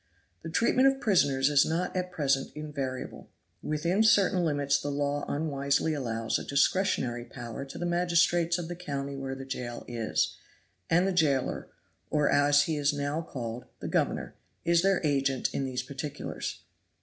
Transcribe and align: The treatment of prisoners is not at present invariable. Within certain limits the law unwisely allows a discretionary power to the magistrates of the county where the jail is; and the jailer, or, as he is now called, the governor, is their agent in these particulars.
The 0.41 0.49
treatment 0.49 0.87
of 0.87 0.99
prisoners 0.99 1.49
is 1.51 1.63
not 1.63 1.95
at 1.95 2.11
present 2.11 2.49
invariable. 2.55 3.29
Within 3.61 4.01
certain 4.01 4.43
limits 4.43 4.79
the 4.81 4.89
law 4.89 5.23
unwisely 5.27 5.93
allows 5.93 6.39
a 6.39 6.43
discretionary 6.43 7.23
power 7.23 7.65
to 7.65 7.77
the 7.77 7.85
magistrates 7.85 8.57
of 8.57 8.67
the 8.67 8.75
county 8.75 9.15
where 9.15 9.35
the 9.35 9.45
jail 9.45 9.85
is; 9.87 10.35
and 10.89 11.07
the 11.07 11.13
jailer, 11.13 11.67
or, 12.09 12.31
as 12.31 12.63
he 12.63 12.77
is 12.77 12.93
now 12.93 13.21
called, 13.21 13.65
the 13.79 13.87
governor, 13.87 14.33
is 14.65 14.81
their 14.81 15.01
agent 15.05 15.53
in 15.53 15.65
these 15.65 15.83
particulars. 15.83 16.63